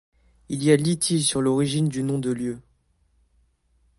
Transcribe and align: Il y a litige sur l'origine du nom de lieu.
Il 0.49 0.63
y 0.63 0.71
a 0.71 0.77
litige 0.77 1.23
sur 1.25 1.43
l'origine 1.43 1.87
du 1.87 2.01
nom 2.01 2.17
de 2.17 2.31
lieu. 2.31 2.59